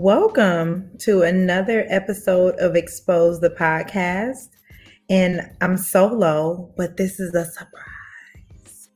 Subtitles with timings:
[0.00, 4.50] Welcome to another episode of Expose the Podcast.
[5.10, 8.90] And I'm solo, but this is a surprise.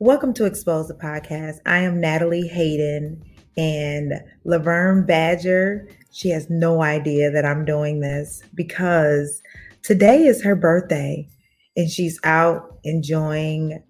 [0.00, 1.60] Welcome to Expose the Podcast.
[1.64, 3.24] I am Natalie Hayden
[3.56, 4.12] and
[4.44, 5.88] Laverne Badger.
[6.12, 9.42] She has no idea that I'm doing this because
[9.82, 11.26] today is her birthday
[11.74, 13.82] and she's out enjoying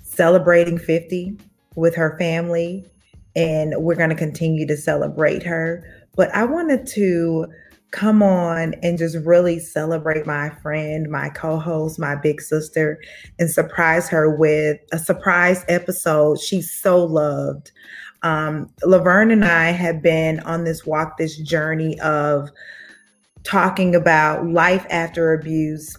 [0.00, 1.38] celebrating 50
[1.74, 2.86] with her family
[3.34, 5.84] and we're going to continue to celebrate her.
[6.14, 7.46] But I wanted to
[7.90, 12.98] come on and just really celebrate my friend, my co host, my big sister,
[13.38, 17.70] and surprise her with a surprise episode she's so loved.
[18.22, 22.50] Um, Laverne and I have been on this walk, this journey of
[23.44, 25.96] talking about life after abuse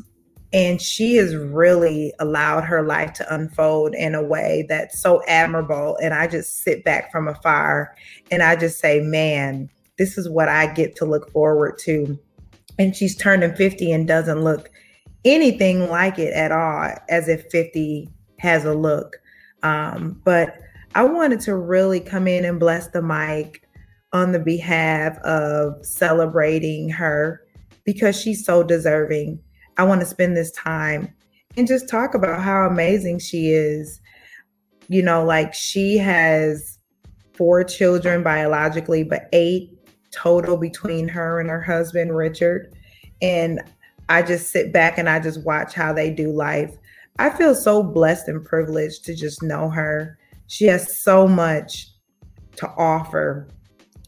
[0.54, 5.98] and she has really allowed her life to unfold in a way that's so admirable.
[6.02, 7.96] And I just sit back from afar
[8.30, 12.20] and I just say, man, this is what I get to look forward to.
[12.78, 14.70] And she's turning 50 and doesn't look
[15.26, 19.16] anything like it at all, as if 50 has a look.
[19.64, 20.60] Um, but
[20.94, 23.68] I wanted to really come in and bless the mic
[24.12, 27.42] on the behalf of celebrating her
[27.86, 29.40] because she's so deserving.
[29.78, 31.14] I want to spend this time
[31.58, 34.00] and just talk about how amazing she is.
[34.88, 36.80] You know, like she has
[37.34, 39.72] four children biologically, but eight
[40.12, 42.74] total between her and her husband, Richard.
[43.22, 43.62] And
[44.10, 46.76] I just sit back and I just watch how they do life.
[47.20, 50.18] I feel so blessed and privileged to just know her.
[50.48, 51.88] She has so much
[52.58, 53.48] to offer.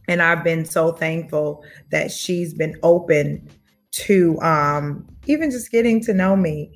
[0.07, 3.47] And I've been so thankful that she's been open
[3.91, 6.71] to um, even just getting to know me.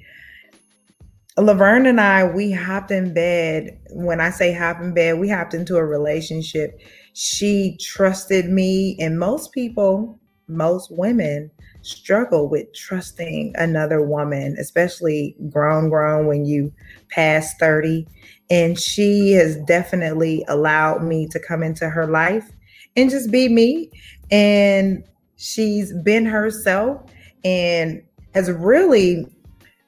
[1.37, 3.79] Laverne and I, we hopped in bed.
[3.91, 6.79] When I say hop in bed, we hopped into a relationship.
[7.13, 11.49] She trusted me, and most people, most women,
[11.81, 16.73] struggle with trusting another woman, especially grown, grown when you
[17.09, 18.05] pass 30.
[18.49, 22.51] And she has definitely allowed me to come into her life
[22.97, 23.91] and just be me.
[24.29, 25.03] And
[25.37, 27.01] she's been herself
[27.45, 28.01] and
[28.33, 29.25] has really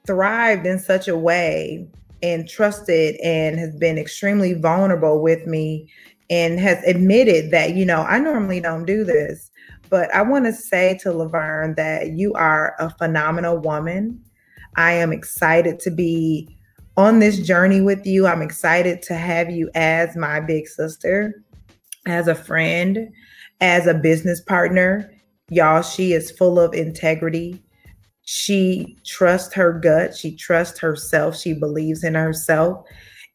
[0.05, 1.87] thrived in such a way
[2.23, 5.89] and trusted and has been extremely vulnerable with me
[6.29, 9.51] and has admitted that, you know, I normally don't do this.
[9.89, 14.23] But I want to say to Laverne that you are a phenomenal woman.
[14.77, 16.57] I am excited to be
[16.95, 18.25] on this journey with you.
[18.27, 21.43] I'm excited to have you as my big sister,
[22.05, 23.09] as a friend,
[23.59, 25.11] as a business partner.
[25.49, 27.61] Y'all, she is full of integrity.
[28.23, 30.15] She trusts her gut.
[30.15, 31.37] She trusts herself.
[31.37, 32.85] She believes in herself.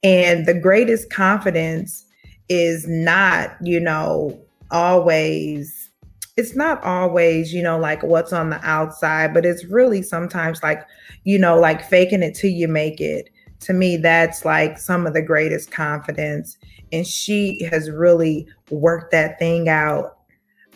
[0.02, 2.04] And the greatest confidence
[2.48, 4.38] is not, you know,
[4.70, 5.91] always,
[6.36, 10.86] it's not always, you know, like what's on the outside, but it's really sometimes like,
[11.24, 13.30] you know, like faking it till you make it.
[13.60, 16.56] To me, that's like some of the greatest confidence.
[16.92, 20.16] And she has really worked that thing out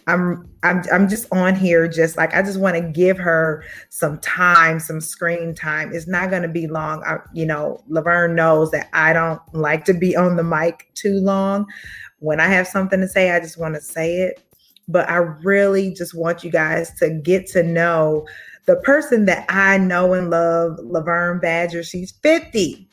[0.06, 4.18] I'm I'm I'm just on here just like I just want to give her some
[4.18, 5.92] time, some screen time.
[5.92, 7.02] It's not going to be long.
[7.04, 11.20] I, you know, Laverne knows that I don't like to be on the mic too
[11.20, 11.66] long.
[12.18, 14.42] When I have something to say, I just want to say it.
[14.88, 18.26] But I really just want you guys to get to know
[18.66, 21.82] the person that I know and love, Laverne Badger.
[21.82, 22.88] She's 50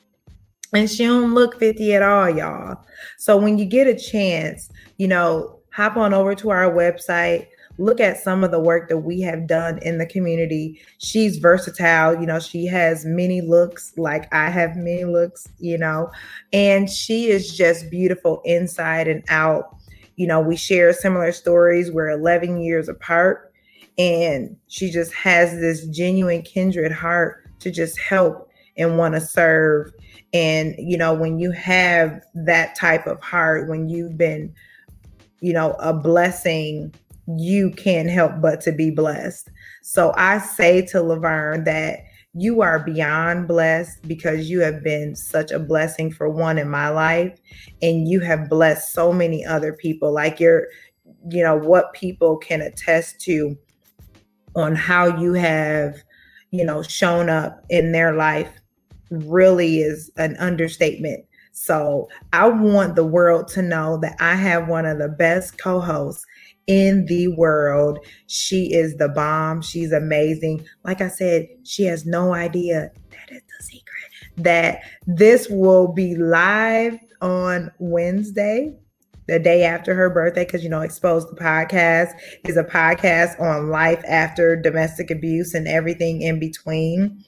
[0.73, 2.83] and she don't look 50 at all, y'all.
[3.17, 7.45] So when you get a chance, you know, hop on over to our website,
[7.77, 10.81] look at some of the work that we have done in the community.
[10.97, 16.09] She's versatile, you know, she has many looks like I have many looks, you know,
[16.51, 19.77] and she is just beautiful inside and out.
[20.15, 21.91] You know, we share similar stories.
[21.91, 23.53] We're 11 years apart,
[23.99, 29.91] and she just has this genuine kindred heart to just help and want to serve.
[30.33, 34.55] And, you know, when you have that type of heart, when you've been
[35.41, 36.93] you know, a blessing,
[37.37, 39.49] you can't help but to be blessed.
[39.83, 41.99] So I say to Laverne that
[42.33, 46.89] you are beyond blessed because you have been such a blessing for one in my
[46.89, 47.37] life
[47.81, 50.67] and you have blessed so many other people like you're
[51.29, 53.57] you know what people can attest to
[54.55, 55.95] on how you have
[56.51, 58.51] you know shown up in their life
[59.09, 61.25] really is an understatement
[61.59, 65.79] so I want the world to know that I have one of the best co
[65.79, 66.23] hosts
[66.67, 67.97] in the world.
[68.27, 69.63] She is the bomb.
[69.63, 70.65] She's amazing.
[70.83, 72.91] Like I said, she has no idea
[73.59, 78.75] secret that this will be live on Wednesday.
[79.27, 82.11] the day after her birthday because you know expose the podcast
[82.45, 87.25] is a podcast on life after domestic abuse and everything in between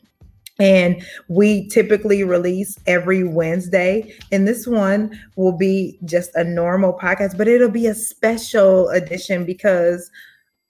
[0.59, 4.13] and we typically release every Wednesday.
[4.31, 9.45] And this one will be just a normal podcast, but it'll be a special edition
[9.45, 10.11] because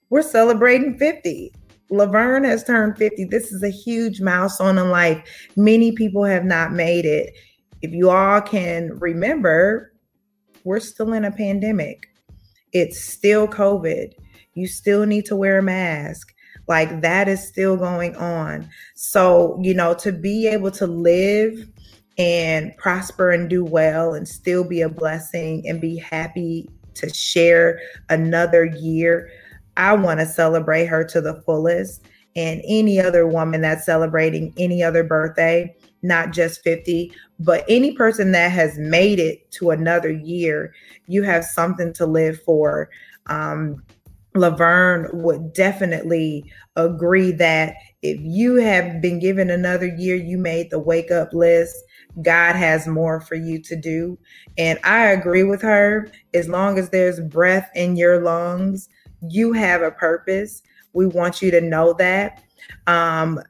[0.08, 1.52] we're celebrating 50.
[1.90, 3.24] Laverne has turned 50.
[3.24, 5.22] This is a huge milestone in life.
[5.56, 7.34] Many people have not made it.
[7.82, 9.92] If you all can remember,
[10.62, 12.08] we're still in a pandemic.
[12.72, 14.12] It's still COVID.
[14.54, 16.32] You still need to wear a mask.
[16.70, 18.70] Like that is still going on.
[18.94, 21.68] So, you know, to be able to live
[22.16, 27.80] and prosper and do well and still be a blessing and be happy to share
[28.08, 29.32] another year,
[29.76, 32.04] I want to celebrate her to the fullest.
[32.36, 38.30] And any other woman that's celebrating any other birthday, not just 50, but any person
[38.30, 40.72] that has made it to another year,
[41.08, 42.90] you have something to live for.
[43.26, 43.82] Um,
[44.34, 46.44] Laverne would definitely
[46.76, 51.76] agree that if you have been given another year, you made the wake up list.
[52.22, 54.18] God has more for you to do.
[54.56, 56.10] And I agree with her.
[56.34, 58.88] As long as there's breath in your lungs,
[59.28, 60.62] you have a purpose.
[60.92, 62.42] We want you to know that.
[62.86, 63.40] Um,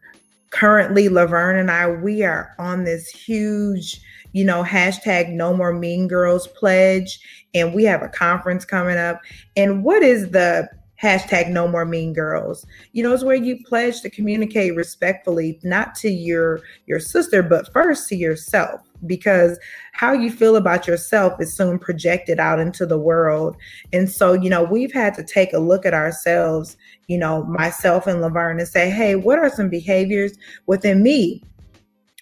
[0.51, 4.01] currently, Laverne and I, we are on this huge,
[4.33, 7.21] you know, hashtag no more mean girls pledge.
[7.55, 9.21] And we have a conference coming up.
[9.57, 10.69] And what is the
[11.03, 15.95] hashtag no more mean girls you know it's where you pledge to communicate respectfully not
[15.95, 19.59] to your your sister but first to yourself because
[19.93, 23.57] how you feel about yourself is soon projected out into the world.
[23.93, 26.77] And so you know we've had to take a look at ourselves
[27.11, 30.33] you know myself and laverne and say hey what are some behaviors
[30.67, 31.43] within me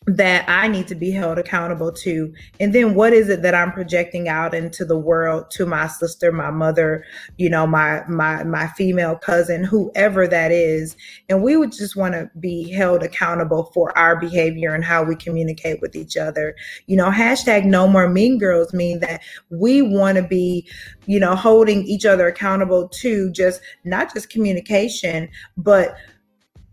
[0.08, 2.32] that I need to be held accountable to?
[2.60, 6.32] And then what is it that I'm projecting out into the world to my sister,
[6.32, 7.04] my mother,
[7.36, 10.96] you know, my my my female cousin, whoever that is.
[11.28, 15.14] And we would just want to be held accountable for our behavior and how we
[15.14, 16.56] communicate with each other.
[16.86, 20.66] You know, hashtag no more mean girls mean that we want to be,
[21.06, 25.96] you know, holding each other accountable to just not just communication, but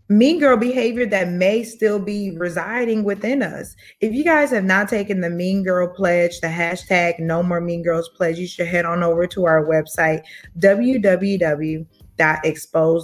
[0.08, 3.74] mean girl behavior that may still be residing within us.
[4.00, 7.82] If you guys have not taken the mean girl pledge, the hashtag no more mean
[7.82, 10.22] girls pledge, you should head on over to our website,
[10.58, 11.88] www.expose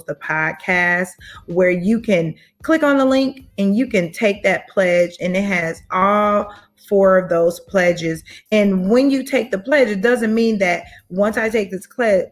[0.05, 1.09] the podcast,
[1.47, 5.43] where you can click on the link and you can take that pledge and it
[5.43, 6.53] has all
[6.87, 8.23] four of those pledges.
[8.51, 11.87] And when you take the pledge, it doesn't mean that once I take this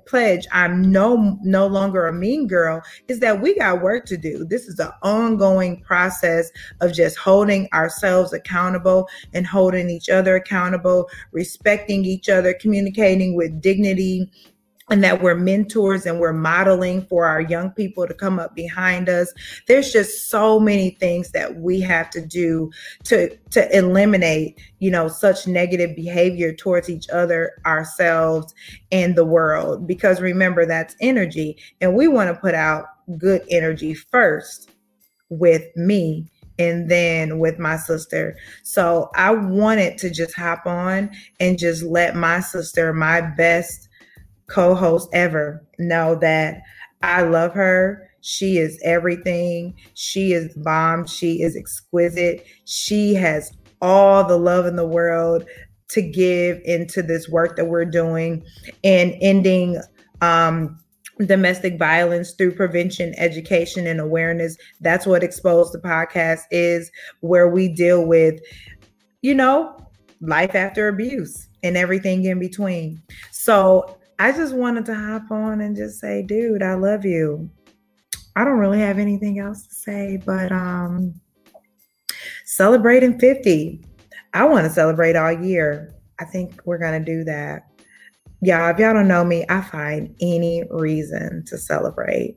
[0.08, 2.82] pledge, I'm no no longer a mean girl.
[3.08, 4.46] Is that we got work to do.
[4.46, 6.50] This is an ongoing process
[6.82, 13.62] of just holding ourselves accountable and holding each other accountable, respecting each other, communicating with
[13.62, 14.30] dignity
[14.92, 19.10] and that we're mentors and we're modeling for our young people to come up behind
[19.10, 19.34] us
[19.68, 22.70] there's just so many things that we have to do
[23.04, 28.54] to to eliminate you know such negative behavior towards each other ourselves
[28.92, 32.86] and the world because remember that's energy and we want to put out
[33.18, 34.70] good energy first
[35.30, 36.30] with me
[36.60, 38.38] and then with my sister.
[38.62, 43.90] So I wanted to just hop on and just let my sister, my best
[44.52, 46.62] co host ever know that
[47.02, 48.08] I love her.
[48.22, 49.74] She is everything.
[49.96, 51.08] She is bomb.
[51.08, 52.46] She is exquisite.
[52.66, 55.46] She has all the love in the world
[55.90, 58.44] to give into this work that we're doing
[58.84, 59.82] and ending
[60.22, 60.78] um,
[61.26, 64.56] domestic violence through prevention, education, and awareness.
[64.80, 66.92] That's what Expose the Podcast is,
[67.22, 68.40] where we deal with,
[69.22, 69.76] you know,
[70.22, 73.02] life after abuse and everything in between.
[73.32, 77.50] So I just wanted to hop on and just say, dude, I love you.
[78.36, 81.20] I don't really have anything else to say, but um
[82.46, 83.84] celebrating 50.
[84.36, 85.96] I want to celebrate all year.
[86.20, 87.64] I think we're gonna do that.
[88.44, 92.36] Y'all, if y'all don't know me, I find any reason to celebrate.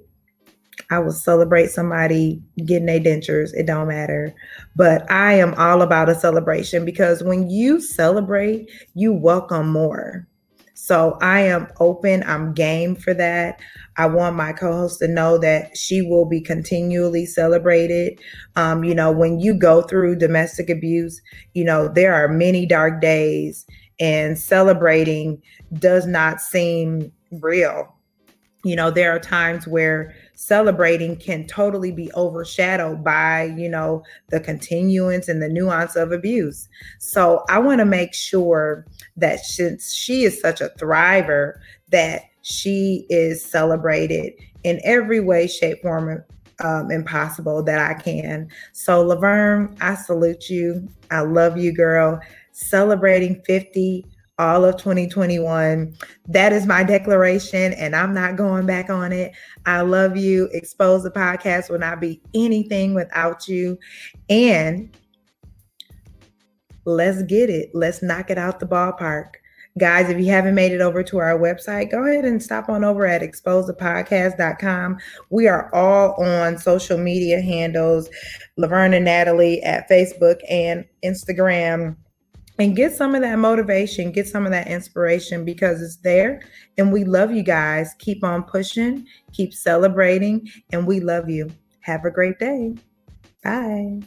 [0.90, 3.52] I will celebrate somebody getting their dentures.
[3.52, 4.34] It don't matter.
[4.74, 10.26] But I am all about a celebration because when you celebrate, you welcome more.
[10.74, 12.22] So I am open.
[12.24, 13.60] I'm game for that.
[13.96, 18.18] I want my co-host to know that she will be continually celebrated.
[18.56, 21.22] Um, you know, when you go through domestic abuse,
[21.54, 23.64] you know, there are many dark days
[24.00, 25.40] and celebrating
[25.74, 27.94] does not seem real.
[28.64, 34.40] You know, there are times where celebrating can totally be overshadowed by, you know, the
[34.40, 36.68] continuance and the nuance of abuse.
[36.98, 38.86] So I want to make sure
[39.16, 41.58] that since she is such a thriver,
[41.90, 46.24] that she is celebrated in every way, shape, form,
[46.62, 48.48] um, impossible that I can.
[48.72, 50.88] So, Laverne, I salute you.
[51.10, 52.20] I love you, girl.
[52.52, 54.06] Celebrating 50
[54.38, 55.94] all of 2021.
[56.28, 59.32] That is my declaration, and I'm not going back on it.
[59.66, 60.48] I love you.
[60.52, 63.78] Expose the podcast will not be anything without you.
[64.28, 64.96] And
[66.84, 67.70] let's get it.
[67.74, 69.34] Let's knock it out the ballpark.
[69.76, 72.84] Guys, if you haven't made it over to our website, go ahead and stop on
[72.84, 74.98] over at exposethepodcast.com.
[75.30, 78.08] We are all on social media handles,
[78.56, 81.96] Laverne and Natalie at Facebook and Instagram.
[82.58, 86.42] And get some of that motivation, get some of that inspiration because it's there.
[86.78, 87.94] And we love you guys.
[87.98, 91.50] Keep on pushing, keep celebrating, and we love you.
[91.80, 92.74] Have a great day.
[93.42, 94.02] Bye.